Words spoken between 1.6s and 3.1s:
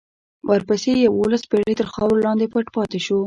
تر خاورو لاندې پټ پاتې